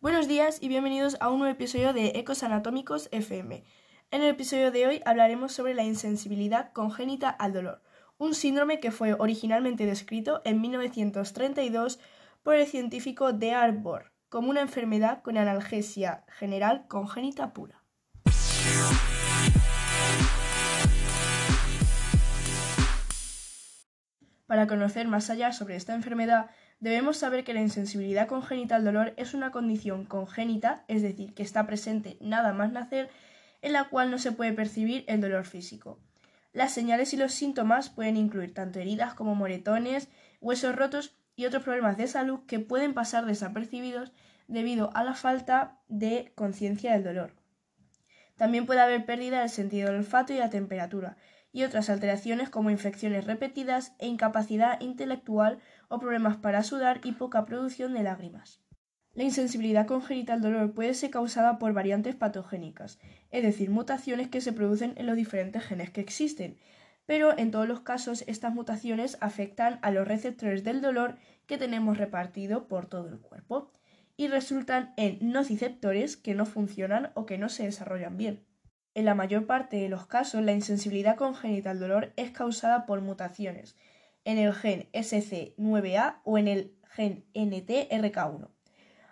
Buenos 0.00 0.28
días 0.28 0.58
y 0.62 0.68
bienvenidos 0.68 1.16
a 1.20 1.28
un 1.30 1.38
nuevo 1.40 1.52
episodio 1.52 1.92
de 1.92 2.12
Ecos 2.14 2.42
Anatómicos 2.42 3.08
FM. 3.12 3.64
En 4.10 4.22
el 4.22 4.28
episodio 4.30 4.70
de 4.70 4.86
hoy 4.86 5.02
hablaremos 5.04 5.52
sobre 5.52 5.74
la 5.74 5.84
insensibilidad 5.84 6.72
congénita 6.72 7.28
al 7.28 7.52
dolor, 7.52 7.82
un 8.16 8.34
síndrome 8.34 8.80
que 8.80 8.90
fue 8.90 9.12
originalmente 9.12 9.84
descrito 9.84 10.40
en 10.44 10.60
1932 10.60 12.00
por 12.42 12.54
el 12.54 12.66
científico 12.66 13.32
de 13.32 13.52
Arbor 13.52 14.12
como 14.28 14.48
una 14.48 14.62
enfermedad 14.62 15.22
con 15.22 15.36
analgesia 15.36 16.24
general 16.28 16.86
congénita 16.88 17.52
pura. 17.52 17.81
Para 24.52 24.66
conocer 24.66 25.08
más 25.08 25.30
allá 25.30 25.50
sobre 25.50 25.76
esta 25.76 25.94
enfermedad, 25.94 26.50
Debemos 26.78 27.16
saber 27.16 27.42
que 27.42 27.54
la 27.54 27.62
insensibilidad 27.62 28.26
congénita 28.26 28.74
al 28.74 28.84
dolor 28.84 29.14
es 29.16 29.32
una 29.32 29.50
condición 29.50 30.04
congénita, 30.04 30.84
es 30.88 31.00
decir, 31.00 31.32
que 31.32 31.44
está 31.44 31.64
presente 31.64 32.18
nada 32.20 32.52
más 32.52 32.70
nacer, 32.72 33.08
en 33.62 33.72
la 33.72 33.84
cual 33.84 34.10
no 34.10 34.18
se 34.18 34.32
puede 34.32 34.52
percibir 34.52 35.04
el 35.06 35.22
dolor 35.22 35.44
físico. 35.44 36.00
Las 36.52 36.74
señales 36.74 37.14
y 37.14 37.16
los 37.16 37.32
síntomas 37.32 37.88
pueden 37.88 38.18
incluir 38.18 38.52
tanto 38.52 38.78
heridas 38.80 39.14
como 39.14 39.36
moretones, 39.36 40.08
huesos 40.40 40.74
rotos 40.74 41.16
y 41.36 41.46
otros 41.46 41.62
problemas 41.62 41.96
de 41.96 42.08
salud 42.08 42.40
que 42.46 42.58
pueden 42.58 42.92
pasar 42.92 43.24
desapercibidos 43.24 44.12
debido 44.48 44.90
a 44.94 45.04
la 45.04 45.14
falta 45.14 45.78
de 45.86 46.32
conciencia 46.34 46.92
del 46.92 47.04
dolor. 47.04 47.32
También 48.36 48.66
puede 48.66 48.80
haber 48.80 49.06
pérdida 49.06 49.40
del 49.40 49.50
sentido 49.50 49.86
del 49.86 50.00
olfato 50.00 50.32
y 50.32 50.38
la 50.38 50.50
temperatura, 50.50 51.16
y 51.52 51.64
otras 51.64 51.90
alteraciones 51.90 52.50
como 52.50 52.70
infecciones 52.70 53.26
repetidas 53.26 53.94
e 53.98 54.06
incapacidad 54.06 54.80
intelectual 54.80 55.58
o 55.88 55.98
problemas 55.98 56.38
para 56.38 56.62
sudar 56.62 57.00
y 57.04 57.12
poca 57.12 57.44
producción 57.44 57.94
de 57.94 58.02
lágrimas. 58.02 58.62
La 59.14 59.24
insensibilidad 59.24 59.86
congénita 59.86 60.32
al 60.32 60.40
dolor 60.40 60.72
puede 60.72 60.94
ser 60.94 61.10
causada 61.10 61.58
por 61.58 61.74
variantes 61.74 62.14
patogénicas, 62.14 62.98
es 63.30 63.42
decir, 63.42 63.68
mutaciones 63.68 64.28
que 64.28 64.40
se 64.40 64.54
producen 64.54 64.94
en 64.96 65.06
los 65.06 65.16
diferentes 65.16 65.62
genes 65.62 65.90
que 65.90 66.00
existen, 66.00 66.56
pero 67.04 67.36
en 67.36 67.50
todos 67.50 67.68
los 67.68 67.80
casos 67.80 68.24
estas 68.26 68.54
mutaciones 68.54 69.18
afectan 69.20 69.78
a 69.82 69.90
los 69.90 70.08
receptores 70.08 70.64
del 70.64 70.80
dolor 70.80 71.18
que 71.46 71.58
tenemos 71.58 71.98
repartido 71.98 72.68
por 72.68 72.86
todo 72.86 73.08
el 73.08 73.18
cuerpo 73.18 73.70
y 74.16 74.28
resultan 74.28 74.94
en 74.96 75.18
nociceptores 75.20 76.16
que 76.16 76.34
no 76.34 76.46
funcionan 76.46 77.10
o 77.14 77.26
que 77.26 77.36
no 77.36 77.50
se 77.50 77.64
desarrollan 77.64 78.16
bien. 78.16 78.44
En 78.94 79.06
la 79.06 79.14
mayor 79.14 79.46
parte 79.46 79.78
de 79.78 79.88
los 79.88 80.06
casos, 80.06 80.42
la 80.42 80.52
insensibilidad 80.52 81.16
congénita 81.16 81.70
al 81.70 81.80
dolor 81.80 82.12
es 82.16 82.30
causada 82.30 82.84
por 82.84 83.00
mutaciones 83.00 83.74
en 84.24 84.38
el 84.38 84.52
gen 84.52 84.88
SC9A 84.92 86.20
o 86.24 86.36
en 86.36 86.48
el 86.48 86.76
gen 86.90 87.24
NTRK1. 87.34 88.48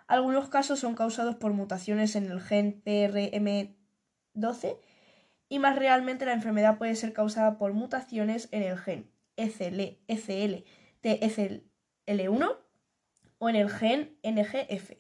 Algunos 0.07 0.49
casos 0.49 0.81
son 0.81 0.95
causados 0.95 1.37
por 1.37 1.53
mutaciones 1.53 2.15
en 2.17 2.31
el 2.31 2.41
gen 2.41 2.83
PRM12 2.85 4.77
y 5.49 5.59
más 5.59 5.77
realmente 5.77 6.27
la 6.27 6.33
enfermedad 6.33 6.79
puede 6.79 6.95
ser 6.95 7.13
causada 7.13 7.59
por 7.59 7.73
mutaciones 7.73 8.49
en 8.53 8.63
el 8.63 8.77
gen 8.77 9.11
SL, 9.37 9.99
SL, 10.09 10.65
TSL1 11.03 12.57
o 13.39 13.49
en 13.49 13.57
el 13.57 13.71
gen 13.71 14.19
NGF. 14.23 14.93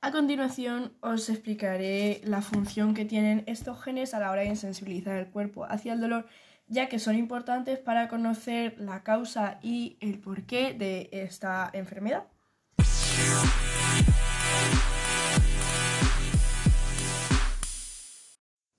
A 0.00 0.12
continuación 0.12 0.92
os 1.00 1.28
explicaré 1.28 2.20
la 2.22 2.40
función 2.40 2.94
que 2.94 3.04
tienen 3.04 3.42
estos 3.46 3.82
genes 3.82 4.14
a 4.14 4.20
la 4.20 4.30
hora 4.30 4.42
de 4.42 4.54
sensibilizar 4.54 5.16
el 5.16 5.28
cuerpo 5.28 5.64
hacia 5.64 5.92
el 5.92 6.00
dolor, 6.00 6.28
ya 6.68 6.88
que 6.88 7.00
son 7.00 7.16
importantes 7.16 7.80
para 7.80 8.06
conocer 8.06 8.76
la 8.78 9.02
causa 9.02 9.58
y 9.60 9.96
el 10.00 10.20
porqué 10.20 10.72
de 10.72 11.08
esta 11.10 11.68
enfermedad. 11.72 12.28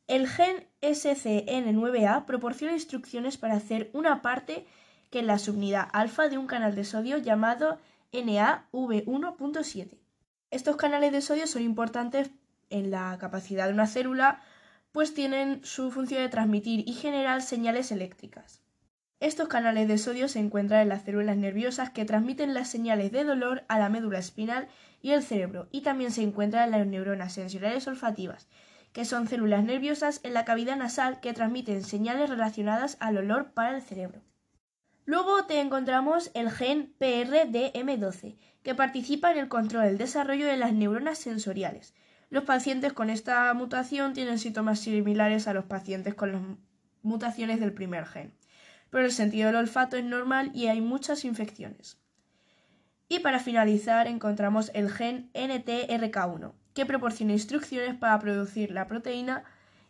El 0.08 0.25
gen 0.29 0.68
SCN9A 0.81 2.25
proporciona 2.25 2.74
instrucciones 2.74 3.38
para 3.38 3.56
hacer 3.56 3.90
una 3.94 4.22
parte 4.22 4.66
que 5.09 5.19
es 5.19 5.25
la 5.25 5.38
subunidad 5.38 5.90
alfa 5.91 6.29
de 6.29 6.38
un 6.38 6.47
canal 6.47 6.75
de 6.75 6.85
sodio 6.85 7.18
llamado 7.18 7.78
NAV1.7. 8.13 10.09
Estos 10.52 10.78
canales 10.78 11.12
de 11.12 11.22
sodio 11.22 11.46
son 11.46 11.62
importantes 11.62 12.32
en 12.72 12.90
la 12.90 13.18
capacidad 13.20 13.68
de 13.68 13.74
una 13.74 13.86
célula, 13.86 14.42
pues 14.92 15.14
tienen 15.14 15.64
su 15.64 15.92
función 15.92 16.22
de 16.22 16.30
transmitir 16.30 16.88
y 16.88 16.94
generar 16.94 17.44
señales 17.44 17.92
eléctricas. 17.92 18.64
Estos 19.20 19.48
canales 19.48 19.88
de 19.88 19.98
sodio 19.98 20.28
se 20.28 20.40
encuentran 20.40 20.82
en 20.82 20.90
las 20.90 21.04
células 21.04 21.38
nerviosas 21.38 21.90
que 21.92 22.06
transmiten 22.06 22.54
las 22.54 22.70
señales 22.70 23.12
de 23.12 23.26
dolor 23.26 23.64
a 23.68 23.78
la 23.78 23.90
médula 23.90 24.18
espinal 24.18 24.70
y 25.02 25.12
el 25.12 25.24
cerebro, 25.24 25.68
y 25.72 25.82
también 25.82 26.12
se 26.12 26.24
encuentran 26.24 26.66
en 26.66 26.72
las 26.72 26.88
neuronas 26.88 27.34
sensoriales 27.34 27.88
olfativas, 27.88 28.48
que 28.92 29.06
son 29.06 29.28
células 29.28 29.64
nerviosas 29.64 30.20
en 30.24 30.34
la 30.34 30.46
cavidad 30.46 30.78
nasal 30.78 31.20
que 31.20 31.34
transmiten 31.34 31.84
señales 31.84 32.30
relacionadas 32.30 32.98
al 33.00 33.18
olor 33.18 33.52
para 33.52 33.76
el 33.76 33.82
cerebro. 33.82 34.22
Luego 35.09 35.46
te 35.46 35.59
encontramos 35.59 36.30
el 36.36 36.52
gen 36.52 36.94
PRDM12, 37.00 38.36
que 38.62 38.75
participa 38.75 39.31
en 39.31 39.40
el 39.40 39.47
control 39.47 39.86
del 39.86 39.97
desarrollo 39.97 40.46
de 40.46 40.56
las 40.56 40.72
neuronas 40.72 41.18
sensoriales. 41.18 41.96
Los 42.30 42.44
pacientes 42.44 42.94
con 42.94 43.09
esta 43.09 43.52
mutación 43.56 44.14
tienen 44.14 44.38
síntomas 44.38 44.81
similares 44.81 45.47
a 45.47 45.56
los 45.56 45.66
pacientes 45.66 46.14
con 46.14 46.31
las 46.34 46.42
mutaciones 47.02 47.59
del 47.59 47.74
primer 47.74 48.06
gen, 48.06 48.36
pero 48.92 49.03
el 49.03 49.12
sentido 49.12 49.47
del 49.47 49.56
olfato 49.56 49.97
es 49.97 50.03
normal 50.03 50.52
y 50.53 50.68
hay 50.68 50.80
muchas 50.80 51.26
infecciones. 51.26 51.97
Y 53.08 53.18
para 53.18 53.40
finalizar 53.40 54.06
encontramos 54.06 54.70
el 54.76 54.91
gen 54.91 55.31
NTRK1, 55.34 56.53
que 56.76 56.86
proporciona 56.86 57.34
instrucciones 57.34 57.96
para 57.96 58.20
producir 58.20 58.70
la 58.70 58.86
proteína 58.86 59.44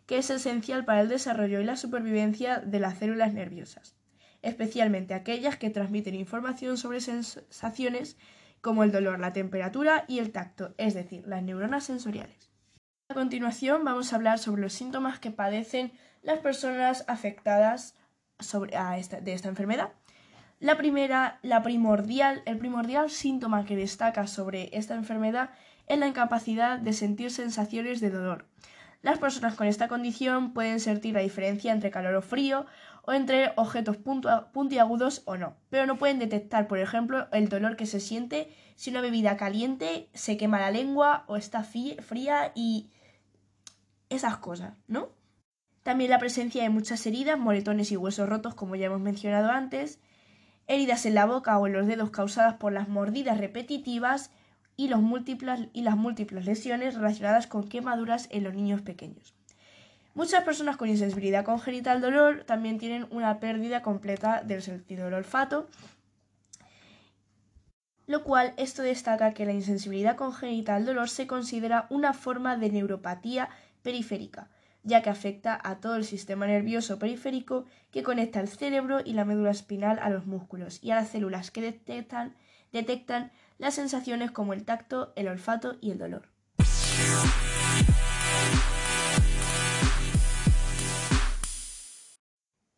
que 0.06 0.16
es 0.16 0.30
esencial 0.30 0.86
para 0.86 1.02
el 1.02 1.10
desarrollo 1.10 1.60
y 1.60 1.64
la 1.64 1.76
supervivencia 1.76 2.60
de 2.60 2.80
las 2.80 2.96
células 2.96 3.34
nerviosas 3.34 3.99
especialmente 4.42 5.14
aquellas 5.14 5.56
que 5.56 5.70
transmiten 5.70 6.14
información 6.14 6.76
sobre 6.76 7.00
sensaciones 7.00 8.16
como 8.60 8.84
el 8.84 8.92
dolor, 8.92 9.18
la 9.18 9.32
temperatura 9.32 10.04
y 10.08 10.18
el 10.18 10.32
tacto, 10.32 10.74
es 10.78 10.94
decir, 10.94 11.26
las 11.26 11.42
neuronas 11.42 11.84
sensoriales. 11.84 12.50
A 13.08 13.14
continuación 13.14 13.84
vamos 13.84 14.12
a 14.12 14.16
hablar 14.16 14.38
sobre 14.38 14.62
los 14.62 14.72
síntomas 14.72 15.18
que 15.18 15.30
padecen 15.30 15.92
las 16.22 16.38
personas 16.38 17.04
afectadas 17.08 17.96
de 18.38 19.32
esta 19.32 19.48
enfermedad. 19.48 19.92
La 20.60 20.76
primera, 20.76 21.38
la 21.42 21.62
primordial, 21.62 22.42
el 22.46 22.58
primordial 22.58 23.10
síntoma 23.10 23.64
que 23.64 23.76
destaca 23.76 24.26
sobre 24.26 24.68
esta 24.76 24.94
enfermedad 24.94 25.50
es 25.86 25.98
la 25.98 26.06
incapacidad 26.06 26.78
de 26.78 26.92
sentir 26.92 27.30
sensaciones 27.30 28.00
de 28.00 28.10
dolor. 28.10 28.46
Las 29.02 29.18
personas 29.18 29.54
con 29.54 29.66
esta 29.66 29.88
condición 29.88 30.52
pueden 30.52 30.78
sentir 30.78 31.14
la 31.14 31.20
diferencia 31.20 31.72
entre 31.72 31.90
calor 31.90 32.14
o 32.14 32.22
frío 32.22 32.66
o 33.02 33.12
entre 33.12 33.52
objetos 33.56 33.96
puntiagudos 34.52 35.22
o 35.24 35.36
no, 35.36 35.56
pero 35.70 35.86
no 35.86 35.96
pueden 35.96 36.18
detectar, 36.18 36.68
por 36.68 36.78
ejemplo, 36.78 37.26
el 37.32 37.48
dolor 37.48 37.76
que 37.76 37.86
se 37.86 37.98
siente 37.98 38.54
si 38.76 38.90
una 38.90 39.00
bebida 39.00 39.38
caliente 39.38 40.10
se 40.12 40.36
quema 40.36 40.60
la 40.60 40.70
lengua 40.70 41.24
o 41.28 41.36
está 41.36 41.62
fría 41.62 42.52
y 42.54 42.90
esas 44.10 44.36
cosas, 44.36 44.74
¿no? 44.86 45.08
También 45.82 46.10
la 46.10 46.18
presencia 46.18 46.62
de 46.62 46.68
muchas 46.68 47.06
heridas, 47.06 47.38
moretones 47.38 47.90
y 47.90 47.96
huesos 47.96 48.28
rotos, 48.28 48.54
como 48.54 48.76
ya 48.76 48.86
hemos 48.86 49.00
mencionado 49.00 49.50
antes, 49.50 49.98
heridas 50.66 51.06
en 51.06 51.14
la 51.14 51.24
boca 51.24 51.58
o 51.58 51.66
en 51.66 51.72
los 51.72 51.86
dedos 51.86 52.10
causadas 52.10 52.54
por 52.54 52.72
las 52.72 52.88
mordidas 52.88 53.38
repetitivas 53.38 54.30
y, 54.80 54.88
las 54.88 55.96
múltiples 55.96 56.46
lesiones 56.46 56.94
relacionadas 56.94 57.46
con 57.46 57.68
quemaduras 57.68 58.28
en 58.30 58.44
los 58.44 58.54
niños 58.54 58.80
pequeños. 58.80 59.34
Muchas 60.14 60.42
personas 60.42 60.78
con 60.78 60.88
insensibilidad 60.88 61.44
congénita 61.44 61.92
al 61.92 62.00
dolor 62.00 62.44
también 62.44 62.78
tienen 62.78 63.06
una 63.10 63.40
pérdida 63.40 63.82
completa 63.82 64.42
del 64.42 64.62
sentido 64.62 65.04
del 65.04 65.14
olfato, 65.14 65.68
lo 68.06 68.24
cual 68.24 68.54
esto 68.56 68.82
destaca 68.82 69.34
que 69.34 69.44
la 69.44 69.52
insensibilidad 69.52 70.16
congénita 70.16 70.74
al 70.74 70.86
dolor 70.86 71.10
se 71.10 71.26
considera 71.26 71.86
una 71.90 72.14
forma 72.14 72.56
de 72.56 72.70
neuropatía 72.70 73.50
periférica, 73.82 74.48
ya 74.82 75.02
que 75.02 75.10
afecta 75.10 75.60
a 75.62 75.76
todo 75.76 75.96
el 75.96 76.04
sistema 76.04 76.46
nervioso 76.46 76.98
periférico 76.98 77.66
que 77.90 78.02
conecta 78.02 78.40
el 78.40 78.48
cerebro 78.48 79.00
y 79.04 79.12
la 79.12 79.26
médula 79.26 79.50
espinal 79.50 79.98
a 80.00 80.08
los 80.08 80.26
músculos 80.26 80.82
y 80.82 80.90
a 80.90 80.96
las 80.96 81.10
células 81.10 81.50
que 81.50 81.60
detectan, 81.60 82.34
detectan 82.72 83.30
las 83.60 83.74
sensaciones 83.74 84.30
como 84.30 84.54
el 84.54 84.64
tacto, 84.64 85.12
el 85.16 85.28
olfato 85.28 85.76
y 85.82 85.90
el 85.90 85.98
dolor. 85.98 86.28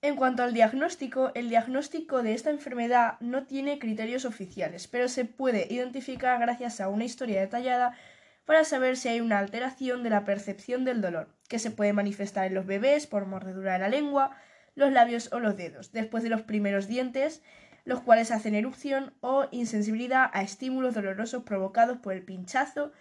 En 0.02 0.16
cuanto 0.16 0.42
al 0.42 0.52
diagnóstico, 0.52 1.30
el 1.36 1.48
diagnóstico 1.48 2.24
de 2.24 2.34
esta 2.34 2.50
enfermedad 2.50 3.14
no 3.20 3.46
tiene 3.46 3.78
criterios 3.78 4.24
oficiales, 4.24 4.88
pero 4.88 5.06
se 5.06 5.24
puede 5.24 5.72
identificar 5.72 6.40
gracias 6.40 6.80
a 6.80 6.88
una 6.88 7.04
historia 7.04 7.40
detallada 7.40 7.96
para 8.44 8.64
saber 8.64 8.96
si 8.96 9.08
hay 9.08 9.20
una 9.20 9.38
alteración 9.38 10.02
de 10.02 10.10
la 10.10 10.24
percepción 10.24 10.84
del 10.84 11.00
dolor, 11.00 11.28
que 11.48 11.60
se 11.60 11.70
puede 11.70 11.92
manifestar 11.92 12.46
en 12.46 12.54
los 12.54 12.66
bebés 12.66 13.06
por 13.06 13.26
mordedura 13.26 13.74
de 13.74 13.78
la 13.78 13.88
lengua, 13.88 14.36
los 14.74 14.90
labios 14.90 15.32
o 15.32 15.38
los 15.38 15.56
dedos, 15.56 15.92
después 15.92 16.24
de 16.24 16.30
los 16.30 16.42
primeros 16.42 16.88
dientes, 16.88 17.40
los 17.84 18.00
cuales 18.00 18.30
hacen 18.30 18.54
erupción 18.54 19.14
o 19.20 19.46
insensibilidad 19.50 20.30
a 20.32 20.42
estímulos 20.42 20.94
dolorosos 20.94 21.42
provocados 21.42 21.98
por 21.98 22.12
el 22.12 22.22
pinchazo 22.22 22.92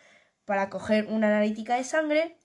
para 0.46 0.70
coger 0.70 1.08
una 1.08 1.28
analítica 1.28 1.76
de 1.76 1.84
sangre 1.84 2.38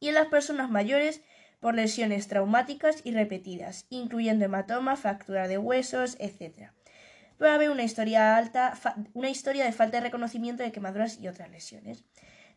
y 0.00 0.08
en 0.08 0.14
las 0.14 0.28
personas 0.28 0.70
mayores 0.70 1.22
por 1.60 1.74
lesiones 1.74 2.28
traumáticas 2.28 3.00
y 3.04 3.12
repetidas, 3.12 3.86
incluyendo 3.90 4.44
hematomas, 4.44 5.00
fractura 5.00 5.48
de 5.48 5.58
huesos, 5.58 6.16
etc. 6.20 6.70
Puede 7.38 7.52
haber 7.52 7.70
una 7.70 7.82
historia, 7.82 8.36
alta, 8.36 8.78
una 9.14 9.30
historia 9.30 9.64
de 9.64 9.72
falta 9.72 9.98
de 9.98 10.04
reconocimiento 10.04 10.62
de 10.62 10.72
quemaduras 10.72 11.18
y 11.20 11.28
otras 11.28 11.50
lesiones. 11.50 12.04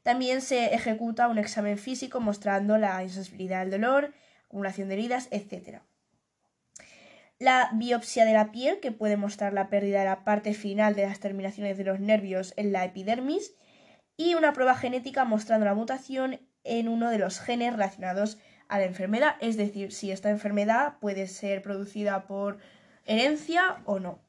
También 0.04 0.42
se 0.42 0.74
ejecuta 0.74 1.28
un 1.28 1.38
examen 1.38 1.78
físico 1.78 2.20
mostrando 2.20 2.78
la 2.78 3.04
insensibilidad 3.04 3.62
al 3.62 3.72
dolor, 3.72 4.14
acumulación 4.46 4.88
de 4.88 4.96
heridas, 4.96 5.28
etc. 5.32 5.82
La 7.40 7.70
biopsia 7.74 8.26
de 8.26 8.34
la 8.34 8.52
piel, 8.52 8.82
que 8.82 8.92
puede 8.92 9.16
mostrar 9.16 9.54
la 9.54 9.70
pérdida 9.70 10.00
de 10.00 10.06
la 10.06 10.26
parte 10.26 10.54
final 10.54 10.94
de 10.94 11.04
las 11.04 11.22
terminaciones 11.22 11.78
de 11.78 11.86
los 11.86 12.02
nervios 12.02 12.54
en 12.58 12.74
la 12.74 12.84
epidermis, 12.84 13.56
y 14.18 14.36
una 14.36 14.52
prueba 14.52 14.76
genética 14.76 15.24
mostrando 15.24 15.66
la 15.66 15.74
mutación 15.74 16.42
en 16.66 16.90
uno 16.90 17.10
de 17.10 17.18
los 17.18 17.40
genes 17.40 17.72
relacionados 17.72 18.38
a 18.68 18.78
la 18.78 18.84
enfermedad, 18.84 19.36
es 19.40 19.56
decir, 19.56 19.94
si 19.94 20.12
esta 20.12 20.30
enfermedad 20.30 21.00
puede 21.00 21.28
ser 21.28 21.62
producida 21.62 22.28
por 22.28 22.58
herencia 23.06 23.78
o 23.86 24.00
no. 24.00 24.20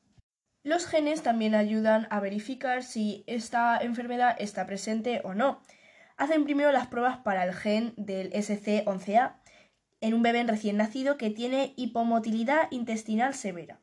Los 0.63 0.87
genes 0.87 1.23
también 1.23 1.57
ayudan 1.57 2.07
a 2.11 2.21
verificar 2.21 2.85
si 2.85 3.25
esta 3.27 3.77
enfermedad 3.79 4.37
está 4.39 4.67
presente 4.67 5.21
o 5.25 5.35
no. 5.35 5.61
Hacen 6.17 6.45
primero 6.45 6.71
las 6.71 6.87
pruebas 6.87 7.19
para 7.19 7.43
el 7.43 7.55
gen 7.55 7.93
del 7.97 8.31
SC11A, 8.33 9.40
en 10.01 10.15
un 10.15 10.23
bebé 10.23 10.43
recién 10.45 10.77
nacido 10.77 11.17
que 11.17 11.31
tiene 11.31 11.75
hipomotilidad 11.77 12.69
intestinal 12.71 13.35
severa, 13.35 13.81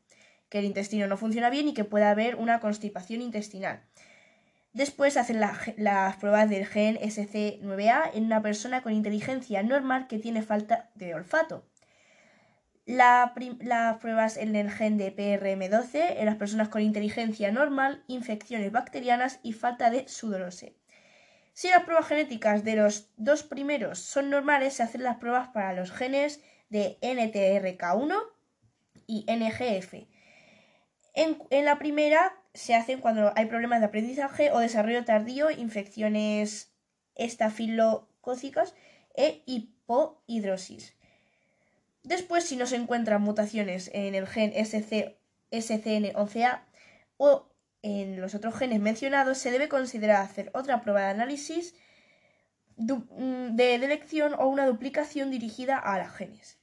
que 0.50 0.60
el 0.60 0.66
intestino 0.66 1.08
no 1.08 1.18
funciona 1.18 1.50
bien 1.50 1.68
y 1.68 1.74
que 1.74 1.84
puede 1.84 2.06
haber 2.06 2.36
una 2.36 2.60
constipación 2.60 3.22
intestinal. 3.22 3.82
Después 4.74 5.18
hacen 5.18 5.40
las 5.40 6.18
pruebas 6.18 6.50
del 6.50 6.66
gen 6.66 6.98
SC9A 6.98 8.12
en 8.14 8.26
una 8.26 8.44
persona 8.44 8.84
con 8.84 8.94
inteligencia 8.94 9.64
normal 9.64 10.08
que 10.08 10.20
tiene 10.20 10.44
falta 10.44 10.92
de 10.94 11.16
olfato. 11.16 11.66
las 12.86 13.98
pruebas 13.98 14.38
en 14.38 14.56
el 14.56 14.70
gen 14.70 14.98
de 14.98 15.16
PRM12 15.16 16.18
en 16.18 16.26
las 16.26 16.36
personas 16.36 16.70
con 16.70 16.82
inteligencia 16.82 17.52
normal, 17.52 18.04
infecciones 18.08 18.72
bacterianas 18.72 19.40
y 19.42 19.54
falta 19.54 19.90
de 19.90 20.08
sudorose. 20.08 20.76
Si 21.58 21.70
las 21.70 21.86
pruebas 21.86 22.06
genéticas 22.06 22.64
de 22.64 22.76
los 22.76 23.10
dos 23.18 23.42
primeros 23.42 23.98
son 23.98 24.30
normales, 24.30 24.76
se 24.76 24.84
hacen 24.84 25.02
las 25.02 25.18
pruebas 25.18 25.48
para 25.48 25.74
los 25.74 25.92
genes 25.92 26.40
de 26.70 27.00
NTRK1 27.02 28.16
y 29.08 29.26
NGF. 29.28 30.06
En, 31.16 31.66
la 31.66 31.80
primera 31.80 32.32
se 32.54 32.76
hacen 32.76 33.02
cuando 33.02 33.34
hay 33.36 33.48
problemas 33.48 33.80
de 33.80 33.88
aprendizaje 33.88 34.52
o 34.52 34.60
desarrollo 34.60 35.04
tardío, 35.04 35.50
infecciones 35.50 36.76
estafilocócicas 37.16 38.76
e 39.16 39.42
hipohidrosis. 39.48 40.94
Después, 42.04 42.44
si 42.44 42.56
no 42.56 42.68
se 42.68 42.76
encuentran 42.76 43.24
mutaciones 43.24 43.90
en 43.96 44.14
el 44.14 44.28
gen 44.28 44.54
SC, 44.54 45.18
SCN11A 45.50 46.62
o 47.18 47.50
en 47.82 48.20
los 48.20 48.36
otros 48.36 48.56
genes 48.56 48.80
mencionados, 48.80 49.38
se 49.38 49.52
debe 49.52 49.70
considerar 49.70 50.22
hacer 50.22 50.50
otra 50.54 50.82
prueba 50.82 51.02
de 51.02 51.10
análisis 51.10 51.76
mm, 52.78 53.56
de 53.56 53.80
delección 53.80 54.34
o 54.34 54.48
una 54.48 54.66
duplicación 54.66 55.32
dirigida 55.32 55.78
a 55.78 55.98
las 55.98 56.14
genes. 56.16 56.58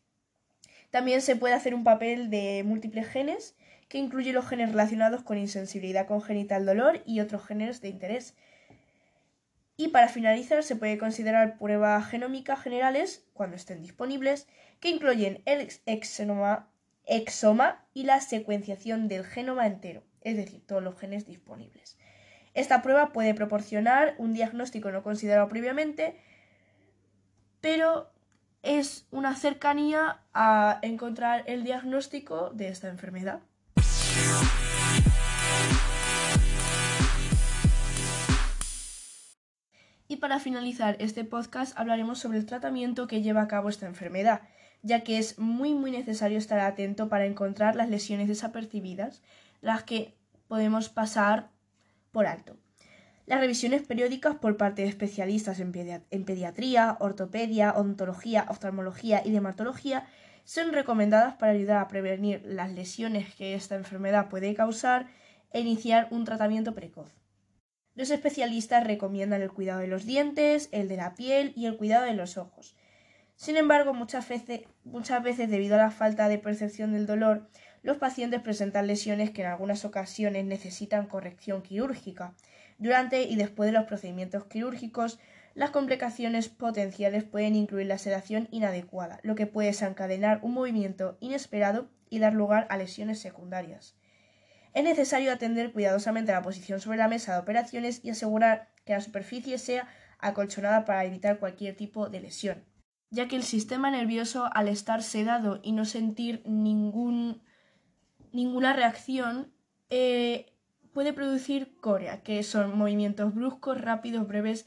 También 0.91 1.23
se 1.23 1.37
puede 1.37 1.55
hacer 1.55 1.75
un 1.75 1.85
papel 1.85 2.31
de 2.31 2.63
múltiples 2.65 3.09
genes 3.09 3.55
que 3.89 3.99
incluye 3.99 4.33
los 4.33 4.47
genes 4.49 4.71
relacionados 4.71 5.23
con 5.23 5.39
insensibilidad 5.39 6.07
congénita 6.07 6.57
al 6.57 6.67
dolor 6.67 7.03
y 7.05 7.21
otros 7.21 7.45
genes 7.47 7.81
de 7.81 7.89
interés. 7.89 8.35
Y 9.77 9.89
para 9.89 10.09
finalizar, 10.09 10.63
se 10.63 10.77
puede 10.77 10.99
considerar 10.99 11.59
pruebas 11.59 12.09
genómicas 12.09 12.63
generales, 12.63 13.25
cuando 13.33 13.57
estén 13.57 13.83
disponibles, 13.83 14.47
que 14.79 14.89
incluyen 14.91 15.43
el 15.47 15.69
exoma 17.07 17.85
y 17.93 18.05
la 18.05 18.21
secuenciación 18.21 19.09
del 19.09 19.25
genoma 19.25 19.67
entero 19.67 20.05
es 20.25 20.37
decir, 20.37 20.67
todos 20.67 20.83
los 20.83 20.99
genes 20.99 21.27
disponibles. 21.27 21.97
Esta 22.55 22.83
prueba 22.83 23.13
puede 23.13 23.35
proporcionar 23.35 24.15
un 24.19 24.33
diagnóstico 24.33 24.91
no 24.91 25.03
considerado 25.03 25.49
previamente, 25.49 26.17
pero 27.61 28.11
es 28.63 29.07
una 29.11 29.37
cercanía 29.37 30.21
a 30.33 30.79
encontrar 30.83 31.45
el 31.47 31.65
diagnóstico 31.65 32.51
de 32.51 32.69
esta 32.69 32.89
enfermedad. 32.89 33.41
Y 40.07 40.17
para 40.17 40.39
finalizar 40.39 40.97
este 41.01 41.25
podcast 41.25 41.79
hablaremos 41.79 42.19
sobre 42.19 42.39
el 42.39 42.47
tratamiento 42.47 43.07
que 43.07 43.21
lleva 43.21 43.43
a 43.43 43.49
cabo 43.49 43.69
esta 43.69 43.87
enfermedad, 43.87 44.43
ya 44.83 45.03
que 45.03 45.19
es 45.19 45.39
muy 45.39 45.75
muy 45.75 45.91
necesario 45.91 46.39
estar 46.39 46.61
atento 46.61 47.09
para 47.09 47.27
encontrar 47.27 47.75
las 47.75 47.89
lesiones 47.89 48.29
desapercibidas 48.29 49.23
las 49.65 49.83
que 49.83 50.15
podemos 50.47 50.89
pasar 50.89 51.51
por 52.13 52.27
alto. 52.27 52.57
Las 53.27 53.41
revisiones 53.41 53.83
periódicas 53.83 54.37
por 54.37 54.59
parte 54.59 54.83
de 54.83 54.89
especialistas 54.89 55.59
en, 55.59 55.73
pediatría, 55.73 56.99
ortopedia, 57.01 57.73
odontología, 57.73 58.45
oftalmología 58.51 59.23
y 59.25 59.33
dermatología 59.33 60.07
son 60.45 60.75
recomendadas 60.75 61.37
para 61.37 61.53
ayudar 61.53 61.79
a 61.79 61.89
prevenir 61.89 62.43
las 62.45 62.71
lesiones 62.71 63.35
que 63.35 63.55
esta 63.55 63.77
enfermedad 63.77 64.29
puede 64.29 64.55
causar 64.55 65.07
e 65.51 65.61
iniciar 65.61 66.09
un 66.11 66.25
tratamiento 66.25 66.75
precoz. 66.75 67.15
Los 67.95 68.11
especialistas 68.11 68.85
recomiendan 68.85 69.41
el 69.41 69.51
cuidado 69.53 69.81
de 69.81 69.87
los 69.87 70.05
dientes, 70.05 70.69
el 70.73 70.89
de 70.89 70.97
la 70.97 71.15
piel 71.15 71.55
y 71.57 71.65
el 71.65 71.79
cuidado 71.79 72.05
de 72.05 72.13
los 72.13 72.37
ojos. 72.37 72.77
Sin 73.37 73.57
embargo, 73.57 73.95
muchas 73.95 74.29
veces, 74.29 74.63
muchas 74.85 75.23
veces 75.23 75.49
debido 75.49 75.77
a 75.77 75.79
la 75.79 75.91
falta 75.91 76.29
de 76.29 76.39
percepción 76.39 76.93
del 76.93 77.07
dolor, 77.07 77.49
los 77.85 77.99
pacientes 77.99 78.41
presentan 78.41 78.87
lesiones 78.87 79.31
que 79.31 79.43
en 79.43 79.49
algunas 79.49 79.85
ocasiones 79.85 80.47
necesitan 80.47 81.07
corrección 81.07 81.63
quirúrgica. 81.63 82.35
Durante 82.79 83.25
y 83.25 83.37
después 83.37 83.69
de 83.69 83.73
los 83.73 83.85
procedimientos 83.85 84.47
quirúrgicos, 84.47 85.21
las 85.55 85.71
complicaciones 85.71 86.49
potenciales 86.49 87.25
pueden 87.25 87.55
incluir 87.55 87.87
la 87.87 87.99
sedación 87.99 88.49
inadecuada, 88.51 89.21
lo 89.23 89.35
que 89.35 89.47
puede 89.47 89.69
desencadenar 89.69 90.41
un 90.43 90.55
movimiento 90.55 91.19
inesperado 91.21 91.91
y 92.09 92.21
dar 92.21 92.33
lugar 92.33 92.67
a 92.71 92.79
lesiones 92.79 93.21
secundarias. 93.21 93.95
Es 94.73 94.83
necesario 94.83 95.31
atender 95.31 95.71
cuidadosamente 95.71 96.33
la 96.33 96.43
posición 96.43 96.81
sobre 96.81 96.97
la 96.97 97.09
mesa 97.09 97.35
de 97.35 97.41
operaciones 97.41 98.01
y 98.03 98.09
asegurar 98.09 98.71
que 98.87 98.95
la 98.95 99.03
superficie 99.03 99.59
sea 99.59 99.89
acolchonada 100.19 100.87
para 100.87 101.05
evitar 101.05 101.39
cualquier 101.39 101.77
tipo 101.77 102.09
de 102.09 102.21
lesión, 102.21 102.65
ya 103.11 103.29
que 103.29 103.37
el 103.37 103.43
sistema 103.43 103.91
nervioso 103.91 104.49
al 104.55 104.69
estar 104.69 105.03
sedado 105.03 105.61
y 105.63 105.73
no 105.73 105.85
sentir 105.85 106.43
ningún 106.47 107.43
ninguna 108.35 108.73
reacción 108.75 109.51
eh, 109.91 110.53
puede 110.93 111.13
producir 111.13 111.77
corea, 111.81 112.23
que 112.23 112.43
son 112.43 112.77
movimientos 112.77 113.35
bruscos, 113.35 113.81
rápidos, 113.81 114.27
breves 114.27 114.67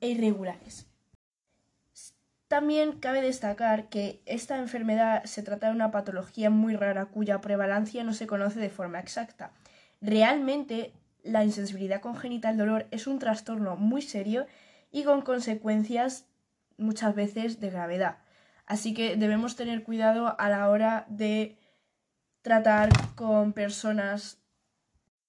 e 0.00 0.08
irregulares. 0.08 0.86
También 2.48 2.98
cabe 2.98 3.22
destacar 3.22 3.88
que 3.88 4.22
esta 4.26 4.58
enfermedad 4.58 5.24
se 5.24 5.42
trata 5.42 5.68
de 5.68 5.72
una 5.72 5.90
patología 5.90 6.50
muy 6.50 6.76
rara 6.76 7.06
cuya 7.06 7.40
prevalencia 7.40 8.04
no 8.04 8.12
se 8.12 8.26
conoce 8.26 8.60
de 8.60 8.70
forma 8.70 9.00
exacta. 9.00 9.52
Realmente 10.00 10.92
la 11.22 11.42
insensibilidad 11.44 12.00
congénita 12.00 12.48
al 12.48 12.58
dolor 12.58 12.86
es 12.90 13.06
un 13.06 13.18
trastorno 13.18 13.76
muy 13.76 14.02
serio 14.02 14.46
y 14.92 15.04
con 15.04 15.22
consecuencias 15.22 16.26
muchas 16.76 17.14
veces 17.14 17.60
de 17.60 17.70
gravedad. 17.70 18.18
Así 18.66 18.94
que 18.94 19.16
debemos 19.16 19.56
tener 19.56 19.82
cuidado 19.84 20.38
a 20.38 20.48
la 20.48 20.68
hora 20.68 21.06
de 21.08 21.56
tratar 22.44 22.90
con 23.14 23.54
personas 23.54 24.38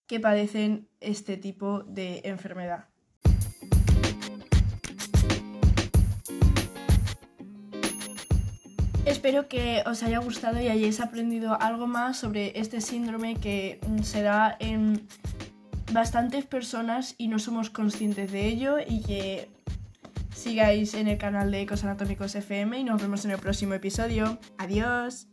que 0.06 0.20
padecen 0.20 0.90
este 1.00 1.38
tipo 1.38 1.82
de 1.84 2.22
enfermedad. 2.26 2.90
Espero 9.06 9.48
que 9.48 9.82
os 9.86 10.04
haya 10.04 10.20
gustado 10.20 10.60
y 10.60 10.68
hayáis 10.68 11.00
aprendido 11.00 11.60
algo 11.60 11.88
más 11.88 12.18
sobre 12.18 12.60
este 12.60 12.82
síndrome 12.82 13.36
que 13.36 13.80
se 14.04 14.22
da 14.22 14.58
en 14.60 15.08
bastantes 15.94 16.46
personas 16.46 17.16
y 17.18 17.30
no 17.30 17.40
somos 17.40 17.70
conscientes 17.70 18.32
de 18.34 18.46
ello 18.46 18.76
y 18.86 19.02
que 19.04 19.50
sigáis 20.36 20.94
en 20.96 21.08
el 21.08 21.18
canal 21.18 21.50
de 21.50 21.62
Ecos 21.62 21.86
Anatómicos 21.86 22.36
FM 22.36 22.78
y 22.78 22.84
nos 22.84 23.02
vemos 23.02 23.24
en 23.24 23.32
el 23.32 23.40
próximo 23.40 23.74
episodio. 23.74 24.38
Adiós. 24.58 25.28